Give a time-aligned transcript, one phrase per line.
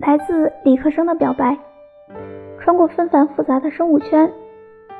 [0.00, 1.58] 来自理科生的表白。
[2.58, 4.30] 穿过纷繁复杂的生物圈，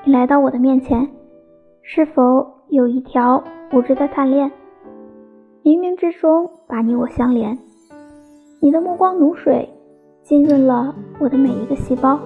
[0.04, 1.08] 你来到我的面前，
[1.82, 3.42] 是否有一条
[3.72, 4.50] 无知的探链？
[5.62, 7.56] 冥冥之中把你我相连。
[8.60, 9.66] 你的目光如水，
[10.22, 12.20] 浸润了我的每一个细胞。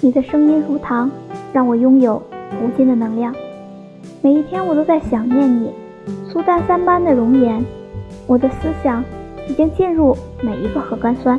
[0.00, 1.10] 你的声音如糖，
[1.52, 2.22] 让我拥有
[2.62, 3.34] 无尽的能量。
[4.22, 5.72] 每一天我都在想念你，
[6.28, 7.60] 苏丹三般的容颜。
[8.28, 9.02] 我的思想
[9.48, 11.38] 已经进入每一个核苷酸。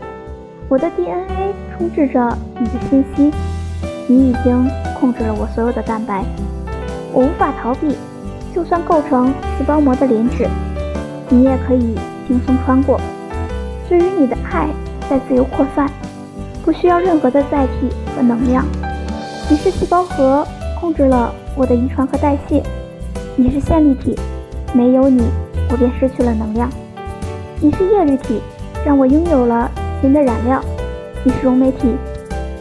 [0.70, 3.32] 我的 DNA 充斥着你的信息，
[4.06, 4.70] 你已经
[5.00, 6.24] 控制了我所有的蛋白，
[7.12, 7.98] 我无法逃避。
[8.54, 10.48] 就算构成细胞膜的磷脂，
[11.28, 11.96] 你也可以
[12.28, 13.02] 轻松穿过。
[13.88, 14.70] 对于你的爱
[15.10, 15.90] 在自由扩散，
[16.64, 18.64] 不需要任何的载体和能量。
[19.50, 20.46] 你是细胞核，
[20.80, 22.62] 控制了我的遗传和代谢。
[23.36, 24.16] 你是线粒体，
[24.74, 25.24] 没有你，
[25.72, 26.70] 我便失去了能量。
[27.60, 28.40] 你是叶绿体，
[28.86, 29.72] 让我拥有了。
[30.02, 30.62] 您的染料，
[31.26, 31.94] 你是溶酶体，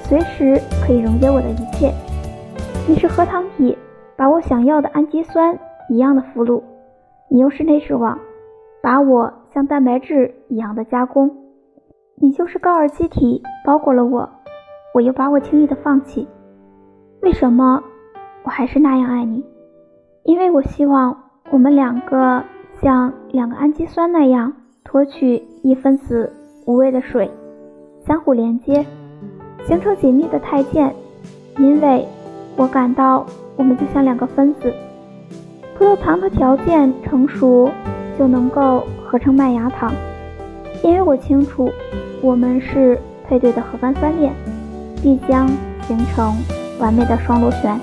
[0.03, 1.95] 随时可以溶解我的一切。
[2.89, 3.79] 你是核糖体，
[4.17, 5.57] 把我想要的氨基酸
[5.89, 6.61] 一样的俘虏。
[7.31, 8.19] 你又是内视网，
[8.83, 11.31] 把我像蛋白质一样的加工。
[12.17, 14.29] 你就是高尔基体，包裹了我，
[14.93, 16.27] 我又把我轻易的放弃。
[17.23, 17.81] 为什么
[18.43, 19.45] 我还是那样爱你？
[20.25, 21.17] 因为我希望
[21.53, 22.43] 我们两个
[22.83, 24.53] 像两个氨基酸那样
[24.83, 26.33] 脱去一分子。
[26.69, 27.31] 无味的水，
[28.07, 28.85] 相互连接，
[29.67, 30.95] 形成紧密的肽键。
[31.57, 32.07] 因为
[32.57, 33.25] 我感到
[33.57, 34.71] 我们就像两个分子，
[35.79, 37.71] 葡萄糖的条件成熟
[38.19, 39.95] 就能够合成麦芽糖。
[40.85, 41.71] 因为我清楚，
[42.21, 44.35] 我们是配对的核苷酸链，
[45.03, 45.49] 必将
[45.87, 46.35] 形成
[46.79, 47.81] 完美的双螺旋。